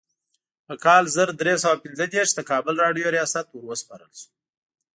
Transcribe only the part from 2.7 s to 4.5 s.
راډیو ریاست وروسپارل شو.